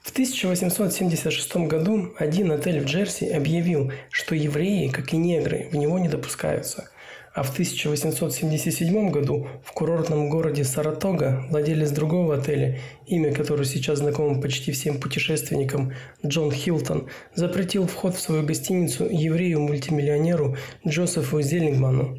В 0.00 0.10
1876 0.10 1.56
году 1.68 2.12
один 2.18 2.50
отель 2.50 2.80
в 2.80 2.86
Джерси 2.86 3.26
объявил, 3.26 3.92
что 4.10 4.34
евреи, 4.34 4.88
как 4.88 5.12
и 5.12 5.16
негры, 5.16 5.68
в 5.70 5.76
него 5.76 6.00
не 6.00 6.08
допускаются– 6.08 6.90
а 7.38 7.44
в 7.44 7.52
1877 7.52 9.10
году 9.10 9.46
в 9.64 9.70
курортном 9.70 10.28
городе 10.28 10.64
Саратога 10.64 11.46
владелец 11.50 11.92
другого 11.92 12.34
отеля, 12.34 12.80
имя 13.06 13.32
которого 13.32 13.64
сейчас 13.64 13.98
знакомо 13.98 14.40
почти 14.40 14.72
всем 14.72 14.98
путешественникам, 14.98 15.92
Джон 16.26 16.50
Хилтон, 16.50 17.08
запретил 17.36 17.86
вход 17.86 18.16
в 18.16 18.20
свою 18.20 18.42
гостиницу 18.42 19.04
еврею-мультимиллионеру 19.08 20.56
Джозефу 20.84 21.40
Зеллингману. 21.40 22.18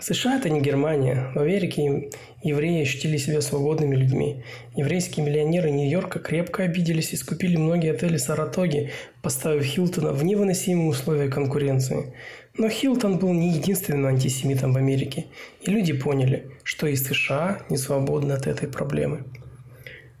США– 0.00 0.36
это 0.38 0.48
не 0.48 0.60
Германия. 0.60 1.32
В 1.34 1.40
Америке 1.40 2.10
евреи 2.42 2.82
ощутили 2.82 3.16
себя 3.16 3.40
свободными 3.40 3.96
людьми. 3.96 4.44
Еврейские 4.76 5.26
миллионеры 5.26 5.70
Нью-Йорка 5.70 6.20
крепко 6.20 6.62
обиделись 6.62 7.12
и 7.12 7.16
скупили 7.16 7.56
многие 7.56 7.92
отели 7.92 8.16
Саратоги, 8.16 8.90
поставив 9.22 9.64
Хилтона 9.64 10.12
в 10.12 10.24
невыносимые 10.24 10.88
условия 10.88 11.28
конкуренции. 11.28 12.14
Но 12.58 12.68
Хилтон 12.68 13.18
был 13.18 13.32
не 13.32 13.52
единственным 13.52 14.06
антисемитом 14.06 14.72
в 14.72 14.78
Америке, 14.78 15.26
и 15.60 15.70
люди 15.70 15.92
поняли, 15.92 16.50
что 16.64 16.88
и 16.88 16.96
США 16.96 17.62
не 17.70 17.76
свободны 17.76 18.32
от 18.32 18.48
этой 18.48 18.68
проблемы. 18.68 19.22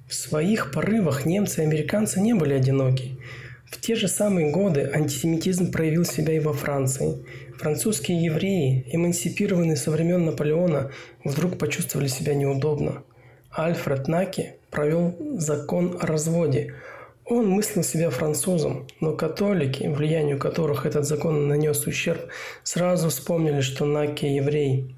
В 0.06 0.14
своих 0.14 0.70
порывах 0.70 1.26
немцы 1.26 1.60
и 1.60 1.64
американцы 1.64 2.20
не 2.20 2.34
были 2.34 2.54
одиноки. 2.54 3.18
В 3.66 3.80
те 3.80 3.96
же 3.96 4.06
самые 4.06 4.52
годы 4.52 4.88
антисемитизм 4.94 5.72
проявил 5.72 6.04
себя 6.04 6.32
и 6.32 6.38
во 6.38 6.52
Франции. 6.52 7.26
Французские 7.58 8.22
евреи, 8.22 8.86
эмансипированные 8.92 9.76
со 9.76 9.90
времен 9.90 10.24
Наполеона, 10.24 10.92
вдруг 11.24 11.58
почувствовали 11.58 12.06
себя 12.06 12.34
неудобно. 12.34 13.02
Альфред 13.50 14.06
Наки 14.06 14.52
провел 14.70 15.16
закон 15.38 15.98
о 16.00 16.06
разводе– 16.06 16.72
он 17.28 17.48
мыслил 17.48 17.82
себя 17.82 18.10
французом, 18.10 18.86
но 19.00 19.12
католики, 19.12 19.86
влиянию 19.86 20.38
которых 20.38 20.86
этот 20.86 21.06
закон 21.06 21.46
нанес 21.46 21.86
ущерб, 21.86 22.28
сразу 22.62 23.10
вспомнили, 23.10 23.60
что 23.60 23.84
Наки– 23.84 24.26
еврей. 24.26 24.94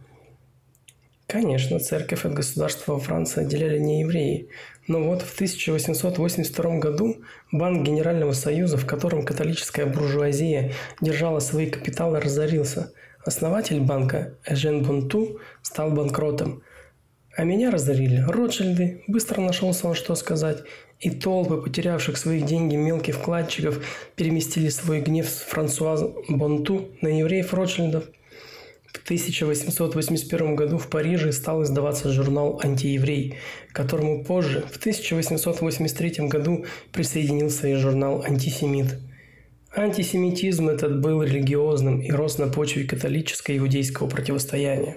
Конечно, 1.27 1.79
церковь 1.79 2.25
от 2.25 2.35
государства 2.35 2.95
во 2.95 2.99
Франции 2.99 3.43
отделяли 3.43 3.79
не 3.79 4.01
евреи, 4.01 4.49
но 4.87 5.03
вот 5.03 5.23
в 5.23 5.35
1882 5.35 6.79
году 6.79 7.17
Банк 7.53 7.87
Генерального 7.87 8.33
Союза, 8.33 8.77
в 8.77 8.87
котором 8.87 9.25
католическая 9.25 9.87
буржуазия 9.87 10.73
держала 11.01 11.39
свои 11.39 11.71
капиталы, 11.71 12.21
разорился. 12.21 12.93
Основатель 13.25 13.81
банка 13.81 14.35
Эжен 14.45 14.83
Бонту 14.83 15.39
стал 15.63 15.91
банкротом. 15.93 16.63
А 17.37 17.45
меня 17.45 17.71
разорили 17.71 18.25
Ротшильды, 18.27 19.05
быстро 19.07 19.41
нашелся 19.41 19.87
он 19.87 19.95
что 19.95 20.15
сказать, 20.17 20.65
и 21.01 21.11
толпы 21.11 21.57
потерявших 21.57 22.17
свои 22.19 22.43
деньги 22.43 22.77
мелких 22.77 23.17
вкладчиков 23.17 23.83
переместили 24.17 24.69
свой 24.69 25.01
гнев 25.01 25.27
Франсуаз 25.27 26.05
Бонту 26.29 26.89
на 27.01 27.09
евреев 27.09 27.55
Ротшильдов. 27.55 28.05
В 28.93 29.03
1881 29.05 30.57
году 30.57 30.77
в 30.77 30.89
Париже 30.89 31.33
стал 31.33 31.63
издаваться 31.63 32.11
журнал 32.13 32.61
«Антиеврей», 32.63 33.37
которому 33.73 34.25
позже, 34.25 34.65
в 34.71 34.77
1883 34.77 36.27
году, 36.29 36.67
присоединился 36.93 37.69
и 37.69 37.75
журнал 37.75 38.23
«Антисемит». 38.23 38.99
Антисемитизм 39.75 40.69
этот 40.69 41.01
был 41.01 41.23
религиозным 41.23 42.01
и 42.01 42.11
рос 42.11 42.39
на 42.39 42.49
почве 42.49 42.85
католическо-иудейского 42.85 44.09
противостояния. 44.09 44.97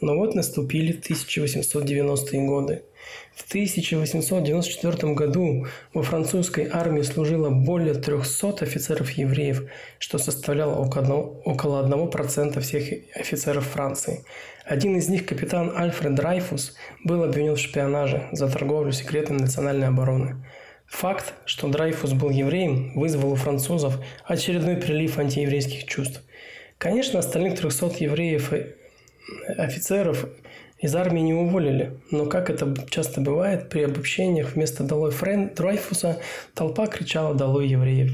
Но 0.00 0.16
вот 0.16 0.34
наступили 0.34 1.00
1890-е 1.00 2.46
годы– 2.46 2.82
В 3.34 3.48
1894 3.48 5.12
году 5.14 5.66
во 5.92 6.02
французской 6.02 6.68
армии 6.70 7.02
служило 7.02 7.50
более 7.50 7.94
300 7.94 8.64
офицеров-евреев, 8.64 9.64
что 9.98 10.18
составляло 10.18 10.74
около 10.76 11.86
1% 11.86 12.60
всех 12.60 12.92
офицеров 13.14 13.66
Франции. 13.66 14.24
Один 14.64 14.96
из 14.96 15.08
них, 15.08 15.26
капитан 15.26 15.72
Альфред 15.76 16.14
Драйфус, 16.14 16.74
был 17.04 17.22
обвинен 17.22 17.54
в 17.54 17.58
шпионаже 17.58 18.28
за 18.32 18.48
торговлю 18.48 18.92
секретами 18.92 19.38
национальной 19.38 19.88
обороны. 19.88 20.44
Факт, 20.86 21.34
что 21.44 21.68
Драйфус 21.68 22.12
был 22.12 22.30
евреем, 22.30 22.92
вызвал 22.94 23.32
у 23.32 23.36
французов 23.36 23.98
очередной 24.24 24.76
прилив 24.76 25.18
антиеврейских 25.18 25.86
чувств. 25.86 26.22
Конечно, 26.78 27.18
остальных 27.18 27.58
300 27.58 28.04
евреев 28.04 28.52
офицеров 29.56 30.26
из 30.84 30.94
армии 30.94 31.20
не 31.20 31.32
уволили, 31.32 31.98
но, 32.10 32.26
как 32.26 32.50
это 32.50 32.74
часто 32.90 33.22
бывает, 33.22 33.70
при 33.70 33.84
обобщениях 33.84 34.52
вместо 34.52 34.84
«Долой 34.84 35.12
Френ 35.12 35.54
Драйфуса» 35.54 36.20
толпа 36.52 36.86
кричала 36.88 37.34
«Долой 37.34 37.68
евреев». 37.68 38.12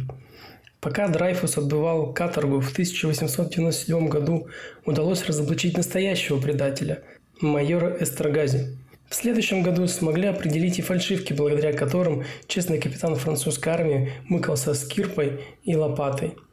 Пока 0.80 1.08
Драйфус 1.08 1.58
отбывал 1.58 2.12
каторгу 2.12 2.60
в 2.60 2.70
1897 2.70 4.06
году, 4.06 4.46
удалось 4.86 5.26
разоблачить 5.26 5.76
настоящего 5.76 6.40
предателя– 6.40 7.02
майора 7.40 7.96
Эстрагази. 7.98 8.78
В 9.08 9.16
следующем 9.16 9.64
году 9.64 9.88
смогли 9.88 10.28
определить 10.28 10.78
и 10.78 10.82
фальшивки, 10.82 11.32
благодаря 11.32 11.72
которым 11.72 12.22
честный 12.46 12.78
капитан 12.78 13.16
французской 13.16 13.70
армии 13.70 14.12
мыкался 14.28 14.74
с 14.74 14.84
кирпой 14.84 15.40
и 15.64 15.74
лопатой– 15.74 16.36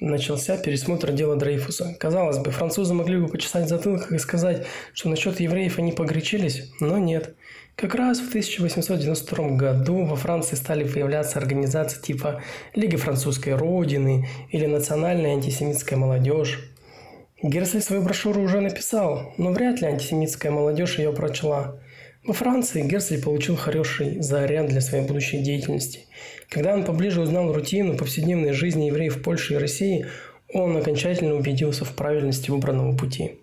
начался 0.00 0.56
пересмотр 0.56 1.12
дела 1.12 1.36
Дрейфуса. 1.36 1.94
Казалось 1.98 2.38
бы, 2.38 2.50
французы 2.50 2.94
могли 2.94 3.18
бы 3.18 3.28
почесать 3.28 3.68
затылок 3.68 4.10
и 4.10 4.18
сказать, 4.18 4.66
что 4.94 5.08
насчет 5.08 5.40
евреев 5.40 5.78
они 5.78 5.92
погорячились, 5.92 6.72
но 6.80 6.98
нет. 6.98 7.34
Как 7.76 7.94
раз 7.94 8.18
в 8.20 8.28
1892 8.28 9.56
году 9.56 10.04
во 10.04 10.16
Франции 10.16 10.56
стали 10.56 10.84
появляться 10.84 11.38
организации 11.38 12.00
типа 12.00 12.42
Лига 12.74 12.98
французской 12.98 13.54
Родины 13.54 14.28
или 14.50 14.66
Национальная 14.66 15.32
антисемитская 15.32 15.98
молодежь. 15.98 16.70
Герцель 17.42 17.80
свою 17.80 18.02
брошюру 18.02 18.42
уже 18.42 18.60
написал, 18.60 19.32
но 19.38 19.50
вряд 19.52 19.80
ли 19.80 19.86
антисемитская 19.86 20.52
молодежь 20.52 20.98
ее 20.98 21.12
прочла. 21.12 21.80
Во 22.22 22.34
Франции 22.34 22.82
Герцель 22.82 23.22
получил 23.22 23.56
хороший 23.56 24.20
заряд 24.20 24.66
для 24.66 24.82
своей 24.82 25.06
будущей 25.06 25.38
деятельности. 25.38 26.00
Когда 26.50 26.74
он 26.74 26.84
поближе 26.84 27.20
узнал 27.20 27.52
рутину 27.52 27.96
повседневной 27.96 28.52
жизни 28.52 28.86
евреев 28.86 29.16
в 29.16 29.22
Польше 29.22 29.54
и 29.54 29.56
России, 29.56 30.06
он 30.52 30.76
окончательно 30.76 31.36
убедился 31.36 31.84
в 31.84 31.94
правильности 31.94 32.50
выбранного 32.50 32.96
пути. 32.96 33.38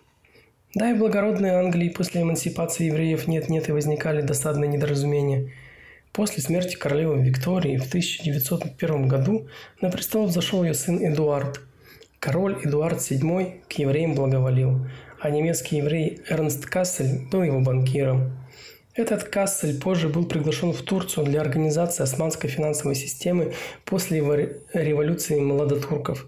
Да, 0.75 0.91
и 0.91 0.93
в 0.93 0.99
благородной 0.99 1.51
Англии 1.51 1.87
после 1.87 2.21
эмансипации 2.21 2.87
евреев 2.87 3.27
нет-нет 3.27 3.69
и 3.69 3.71
возникали 3.71 4.21
досадные 4.21 4.67
недоразумения. 4.67 5.53
После 6.11 6.43
смерти 6.43 6.75
королевы 6.75 7.23
Виктории 7.23 7.77
в 7.77 7.87
1901 7.87 9.07
году 9.07 9.47
на 9.79 9.89
престол 9.89 10.27
взошел 10.27 10.65
ее 10.65 10.73
сын 10.73 10.99
Эдуард. 11.01 11.61
Король 12.19 12.59
Эдуард 12.61 12.97
VII 12.97 13.61
к 13.69 13.73
евреям 13.73 14.15
благоволил, 14.15 14.85
а 15.21 15.29
немецкий 15.29 15.77
еврей 15.77 16.19
Эрнст 16.27 16.65
Кассель 16.65 17.29
был 17.31 17.43
его 17.43 17.61
банкиром. 17.61 18.33
Этот 18.97 19.25
Кассель 19.25 19.79
позже 19.79 20.09
был 20.09 20.25
приглашен 20.25 20.73
в 20.73 20.81
Турцию 20.81 21.27
для 21.27 21.39
организации 21.41 22.01
османской 22.01 22.49
финансовой 22.49 22.95
системы 22.95 23.53
после 23.85 24.17
революции 24.73 25.39
молодотурков. 25.39 26.25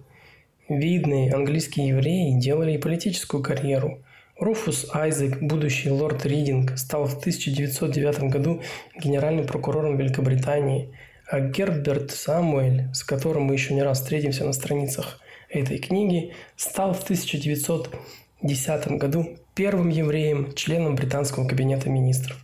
Видные 0.69 1.33
английские 1.33 1.87
евреи 1.87 2.39
делали 2.39 2.73
и 2.73 2.77
политическую 2.77 3.41
карьеру. 3.41 4.03
Руфус 4.37 4.85
Айзек, 4.93 5.41
будущий 5.41 5.89
лорд 5.89 6.27
Ридинг, 6.27 6.77
стал 6.77 7.07
в 7.07 7.17
1909 7.17 8.25
году 8.25 8.61
генеральным 8.95 9.47
прокурором 9.47 9.97
Великобритании, 9.97 10.95
а 11.27 11.39
Герберт 11.39 12.11
Самуэль, 12.11 12.93
с 12.93 13.03
которым 13.03 13.45
мы 13.45 13.53
еще 13.55 13.73
не 13.73 13.81
раз 13.81 13.99
встретимся 13.99 14.45
на 14.45 14.53
страницах 14.53 15.19
этой 15.49 15.79
книги, 15.79 16.35
стал 16.55 16.93
в 16.93 17.01
1910 17.01 18.87
году 18.91 19.39
первым 19.55 19.89
евреем, 19.89 20.53
членом 20.53 20.93
британского 20.95 21.47
кабинета 21.47 21.89
министров. 21.89 22.37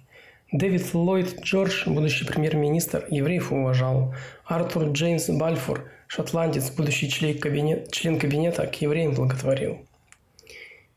Дэвид 0.51 0.93
Ллойд 0.93 1.41
Джордж, 1.41 1.89
будущий 1.89 2.23
премьер-министр, 2.23 3.05
евреев 3.09 3.51
уважал. 3.51 4.13
Артур 4.45 4.91
Джеймс 4.91 5.27
Бальфур, 5.29 5.89
шотландец, 6.07 6.69
будущий 6.69 7.09
член, 7.09 7.39
кабинет, 7.39 7.91
член 7.91 8.19
кабинета, 8.19 8.67
к 8.67 8.79
евреям 8.79 9.15
благотворил. 9.15 9.79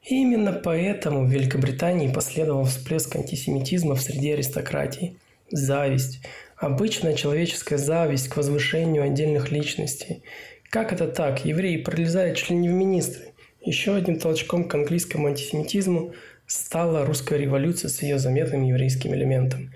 И 0.04 0.22
именно 0.22 0.52
поэтому 0.52 1.24
в 1.24 1.30
Великобритании 1.30 2.12
последовал 2.12 2.64
всплеск 2.64 3.16
антисемитизма 3.16 3.94
в 3.94 4.02
среде 4.02 4.34
аристократии. 4.34 5.16
Зависть. 5.50 6.20
Обычная 6.56 7.14
человеческая 7.14 7.78
зависть 7.78 8.28
к 8.28 8.36
возвышению 8.36 9.02
отдельных 9.02 9.50
личностей. 9.50 10.22
Как 10.68 10.92
это 10.92 11.08
так? 11.08 11.46
Евреи 11.46 11.78
пролезают 11.78 12.38
не 12.50 12.68
в 12.68 12.72
министры. 12.72 13.27
Еще 13.68 13.94
одним 13.94 14.18
толчком 14.18 14.66
к 14.66 14.74
английскому 14.74 15.26
антисемитизму 15.26 16.14
стала 16.46 17.04
русская 17.04 17.38
революция 17.38 17.90
с 17.90 18.00
ее 18.00 18.18
заметным 18.18 18.62
еврейским 18.62 19.14
элементом. 19.14 19.74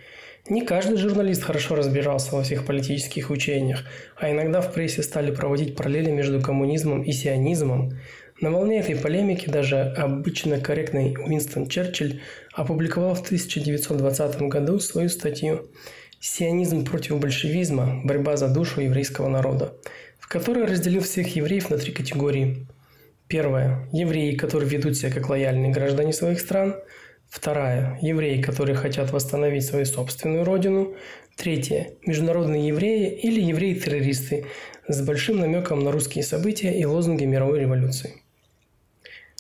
Не 0.49 0.65
каждый 0.65 0.97
журналист 0.97 1.43
хорошо 1.43 1.75
разбирался 1.75 2.35
во 2.35 2.43
всех 2.43 2.65
политических 2.65 3.29
учениях, 3.29 3.85
а 4.17 4.31
иногда 4.31 4.63
в 4.63 4.73
прессе 4.73 5.03
стали 5.03 5.31
проводить 5.31 5.77
параллели 5.77 6.11
между 6.11 6.41
коммунизмом 6.41 7.03
и 7.03 7.13
сионизмом. 7.13 7.99
На 8.41 8.51
волне 8.51 8.81
этой 8.81 8.97
полемики 8.97 9.51
даже 9.51 9.81
обычно 9.83 10.59
корректный 10.59 11.15
Уинстон 11.15 11.67
Черчилль 11.67 12.23
опубликовал 12.55 13.15
в 13.15 13.21
1920 13.21 14.41
году 14.49 14.79
свою 14.79 15.11
статью 15.11 15.69
«Сионизм 16.19 16.87
против 16.87 17.21
большевизма. 17.21 18.01
Борьба 18.05 18.39
за 18.39 18.49
душу 18.49 18.81
еврейского 18.81 19.29
народа», 19.29 19.75
в 20.19 20.29
которой 20.29 20.65
разделил 20.65 21.03
всех 21.03 21.37
евреев 21.37 21.69
на 21.69 21.77
три 21.77 21.93
категории– 21.93 22.67
Первое. 23.33 23.88
Евреи, 23.95 24.35
которые 24.37 24.68
ведут 24.68 24.95
себя 24.95 25.11
как 25.11 25.31
лояльные 25.31 25.73
граждане 25.73 26.12
своих 26.12 26.38
стран. 26.38 26.77
Вторая. 27.31 27.99
Евреи, 28.03 28.42
которые 28.42 28.77
хотят 28.77 29.11
восстановить 29.11 29.64
свою 29.64 29.87
собственную 29.87 30.45
родину. 30.45 30.95
Третье. 31.35 31.92
Международные 32.05 32.68
евреи 32.68 33.09
или 33.09 33.40
евреи-террористы 33.40 34.45
с 34.87 35.01
большим 35.01 35.38
намеком 35.38 35.83
на 35.83 35.92
русские 35.92 36.25
события 36.25 36.79
и 36.79 36.85
лозунги 36.85 37.25
мировой 37.25 37.61
революции. 37.61 38.23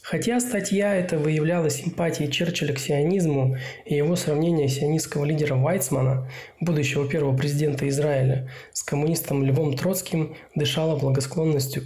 Хотя 0.02 0.40
статья 0.40 0.94
эта 0.94 1.18
выявляла 1.18 1.68
симпатии 1.68 2.24
Черчилля 2.24 2.72
к 2.72 2.78
сионизму 2.78 3.58
и 3.84 3.94
его 3.94 4.16
сравнение 4.16 4.68
сионистского 4.68 5.26
лидера 5.26 5.56
Вайцмана, 5.56 6.30
будущего 6.60 7.06
первого 7.06 7.36
президента 7.36 7.86
Израиля, 7.90 8.48
с 8.72 8.82
коммунистом 8.82 9.44
Львом 9.44 9.76
Троцким 9.76 10.34
дышала 10.54 10.98
благосклонностью 10.98 11.82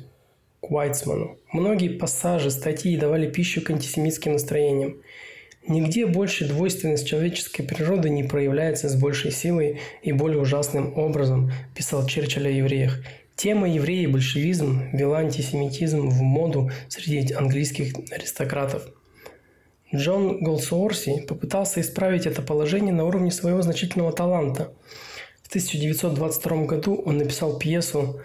к 0.60 0.70
Уайтсману. 0.70 1.38
Многие 1.52 1.88
пассажи 1.88 2.50
статьи 2.50 2.96
давали 2.96 3.30
пищу 3.30 3.62
к 3.62 3.70
антисемитским 3.70 4.32
настроениям. 4.32 5.02
Нигде 5.68 6.06
больше 6.06 6.46
двойственность 6.46 7.08
человеческой 7.08 7.64
природы 7.64 8.08
не 8.08 8.22
проявляется 8.22 8.88
с 8.88 8.94
большей 8.94 9.32
силой 9.32 9.80
и 10.02 10.12
более 10.12 10.40
ужасным 10.40 10.96
образом, 10.96 11.50
писал 11.74 12.06
Черчилль 12.06 12.46
о 12.46 12.50
евреях. 12.50 13.00
Тема 13.34 13.68
евреи 13.68 14.04
и 14.04 14.06
большевизм 14.06 14.88
вела 14.92 15.18
антисемитизм 15.18 16.08
в 16.08 16.22
моду 16.22 16.70
среди 16.88 17.34
английских 17.34 17.92
аристократов. 18.10 18.88
Джон 19.94 20.42
Голсуорси 20.42 21.24
попытался 21.28 21.80
исправить 21.80 22.26
это 22.26 22.42
положение 22.42 22.94
на 22.94 23.04
уровне 23.04 23.30
своего 23.30 23.62
значительного 23.62 24.12
таланта. 24.12 24.72
В 25.42 25.48
1922 25.48 26.64
году 26.64 26.94
он 27.04 27.18
написал 27.18 27.58
пьесу 27.58 28.20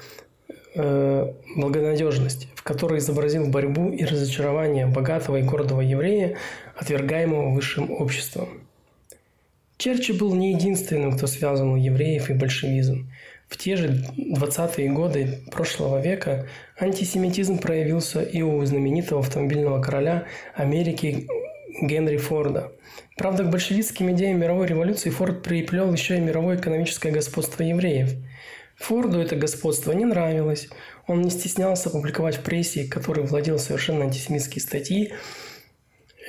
э, 0.76 1.34
благонадежность, 1.56 2.48
в 2.56 2.64
которой 2.64 3.00
изобразил 3.00 3.48
борьбу 3.48 3.92
и 3.92 4.04
разочарование 4.06 4.88
богатого 4.88 5.38
и 5.38 5.44
гордого 5.44 5.82
еврея, 5.82 6.38
отвергаемого 6.76 7.54
высшим 7.54 7.92
обществом. 7.92 8.50
Черчилль 9.78 10.18
был 10.18 10.36
не 10.36 10.54
единственным, 10.54 11.14
кто 11.14 11.28
связывал 11.28 11.76
евреев 11.76 12.30
и 12.30 12.34
большевизм. 12.34 13.12
В 13.50 13.58
те 13.58 13.76
же 13.76 14.06
20-е 14.18 14.92
годы 14.92 15.40
прошлого 15.52 16.00
века 16.00 16.48
антисемитизм 16.80 17.58
проявился 17.58 18.22
и 18.22 18.42
у 18.42 18.64
знаменитого 18.64 19.22
автомобильного 19.22 19.82
короля 19.82 20.26
Америки 20.56 21.28
Генри 21.82 22.18
Форда. 22.18 22.72
Правда, 23.18 23.44
к 23.44 23.50
большевистским 23.50 24.12
идеям 24.12 24.40
мировой 24.40 24.68
революции 24.68 25.10
Форд 25.10 25.44
приплел 25.44 25.92
еще 25.92 26.18
и 26.18 26.22
мировое 26.22 26.58
экономическое 26.58 27.12
господство 27.12 27.64
евреев– 27.64 28.14
Форду 28.82 29.20
это 29.20 29.36
господство 29.36 29.92
не 29.92 30.06
нравилось. 30.06 30.68
Он 31.08 31.22
не 31.22 31.30
стеснялся 31.30 31.90
публиковать 31.90 32.38
в 32.38 32.42
прессе, 32.42 32.86
который 32.86 33.24
владел 33.24 33.60
совершенно 33.60 34.06
антисемитские 34.06 34.62
статьи, 34.62 35.14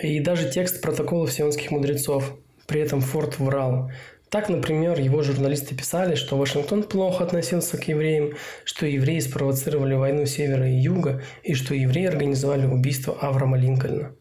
и 0.02 0.20
даже 0.20 0.50
текст 0.50 0.82
протоколов 0.82 1.32
сионских 1.32 1.70
мудрецов. 1.70 2.36
При 2.66 2.80
этом 2.80 3.00
Форд 3.00 3.38
врал. 3.38 3.90
Так, 4.28 4.48
например, 4.48 4.98
его 4.98 5.22
журналисты 5.22 5.74
писали, 5.74 6.14
что 6.14 6.36
Вашингтон 6.36 6.82
плохо 6.82 7.24
относился 7.24 7.76
к 7.76 7.88
евреям, 7.88 8.32
что 8.64 8.86
евреи 8.86 9.20
спровоцировали 9.20 9.94
войну 9.94 10.26
севера 10.26 10.68
и 10.68 10.74
юга, 10.74 11.22
и 11.42 11.54
что 11.54 11.74
евреи 11.74 12.06
организовали 12.06 12.66
убийство 12.66 13.16
Авраама 13.20 13.58
Линкольна. 13.58 14.14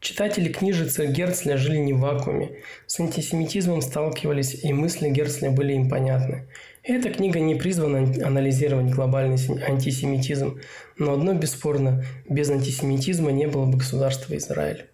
Читатели 0.00 0.52
книжицы 0.52 1.06
Герцля 1.06 1.56
жили 1.56 1.78
не 1.78 1.92
в 1.92 1.98
вакууме. 1.98 2.62
С 2.86 3.00
антисемитизмом 3.00 3.82
сталкивались, 3.82 4.62
и 4.62 4.72
мысли 4.72 5.08
Герцля 5.08 5.50
были 5.50 5.72
им 5.72 5.88
понятны. 5.88 6.46
Эта 6.88 7.10
книга 7.10 7.38
не 7.38 7.54
призвана 7.54 7.98
анализировать 8.26 8.90
глобальный 8.94 9.36
антисемитизм, 9.68 10.58
но 10.96 11.12
одно 11.12 11.34
бесспорно– 11.34 12.02
без 12.30 12.48
антисемитизма 12.48 13.30
не 13.30 13.46
было 13.46 13.66
бы 13.66 13.76
государства 13.76 14.34
Израиль. 14.34 14.87